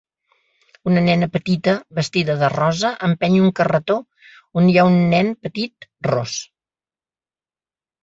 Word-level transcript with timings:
Una 0.91 1.03
nena 1.07 1.27
petita 1.35 1.75
vestida 1.99 2.39
de 2.41 2.49
rosa 2.55 2.91
empeny 3.09 3.37
un 3.43 3.53
carretó 3.61 4.01
on 4.63 4.73
hi 4.73 4.77
ha 4.85 4.89
un 4.95 5.01
nen 5.15 5.33
petit 5.45 5.91
ros. 6.13 6.39